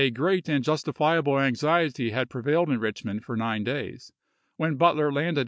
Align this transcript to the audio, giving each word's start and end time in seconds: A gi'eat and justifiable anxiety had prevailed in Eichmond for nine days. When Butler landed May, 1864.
A 0.03 0.09
gi'eat 0.09 0.49
and 0.49 0.63
justifiable 0.63 1.37
anxiety 1.39 2.09
had 2.09 2.27
prevailed 2.27 2.71
in 2.71 2.79
Eichmond 2.79 3.21
for 3.21 3.37
nine 3.37 3.63
days. 3.63 4.11
When 4.57 4.73
Butler 4.73 5.11
landed 5.11 5.13
May, 5.13 5.27
1864. 5.27 5.39